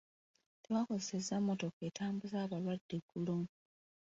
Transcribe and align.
Tetwakozesezza 0.53 1.35
mmotoka 1.39 1.79
etambuza 1.89 2.35
abalwadde 2.45 2.93
eggulo. 2.99 3.37